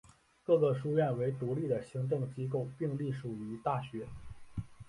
[0.43, 4.07] 各个书院为独立的行政机构并隶属于大学。